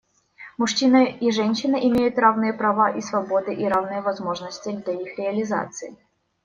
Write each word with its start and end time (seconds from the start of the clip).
Мужчина 0.57 1.03
и 1.03 1.29
женщина 1.29 1.75
имеют 1.75 2.17
равные 2.17 2.53
права 2.53 2.89
и 2.89 3.01
свободы 3.01 3.53
и 3.53 3.67
равные 3.67 4.01
возможности 4.01 4.71
для 4.71 4.93
их 4.99 5.15
реализации. 5.19 5.95